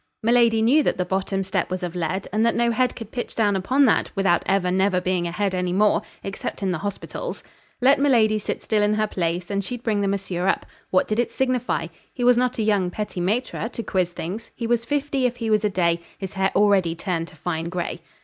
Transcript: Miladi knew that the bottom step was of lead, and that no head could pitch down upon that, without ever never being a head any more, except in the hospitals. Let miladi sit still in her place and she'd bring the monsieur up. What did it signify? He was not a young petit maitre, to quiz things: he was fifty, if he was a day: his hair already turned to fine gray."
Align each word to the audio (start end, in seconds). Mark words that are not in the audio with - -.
Miladi 0.23 0.63
knew 0.63 0.81
that 0.81 0.97
the 0.97 1.05
bottom 1.05 1.43
step 1.43 1.69
was 1.69 1.83
of 1.83 1.93
lead, 1.95 2.27
and 2.33 2.43
that 2.43 2.55
no 2.55 2.71
head 2.71 2.95
could 2.95 3.11
pitch 3.11 3.35
down 3.35 3.55
upon 3.55 3.85
that, 3.85 4.09
without 4.15 4.41
ever 4.47 4.71
never 4.71 4.99
being 4.99 5.27
a 5.27 5.31
head 5.31 5.53
any 5.53 5.71
more, 5.71 6.01
except 6.23 6.63
in 6.63 6.71
the 6.71 6.79
hospitals. 6.79 7.43
Let 7.81 7.99
miladi 7.99 8.39
sit 8.41 8.63
still 8.63 8.81
in 8.81 8.95
her 8.95 9.05
place 9.05 9.51
and 9.51 9.63
she'd 9.63 9.83
bring 9.83 10.01
the 10.01 10.07
monsieur 10.07 10.47
up. 10.47 10.65
What 10.89 11.07
did 11.07 11.19
it 11.19 11.31
signify? 11.31 11.85
He 12.11 12.23
was 12.23 12.35
not 12.35 12.57
a 12.57 12.63
young 12.63 12.89
petit 12.89 13.19
maitre, 13.21 13.69
to 13.69 13.83
quiz 13.83 14.11
things: 14.11 14.49
he 14.55 14.65
was 14.65 14.85
fifty, 14.85 15.27
if 15.27 15.35
he 15.35 15.51
was 15.51 15.63
a 15.63 15.69
day: 15.69 15.99
his 16.17 16.33
hair 16.33 16.49
already 16.55 16.95
turned 16.95 17.27
to 17.27 17.35
fine 17.35 17.69
gray." 17.69 17.99